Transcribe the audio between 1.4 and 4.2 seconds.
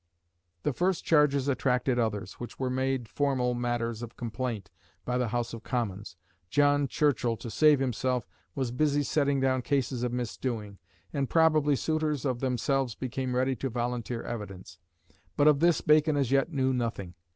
attracted others, which were made formal matters of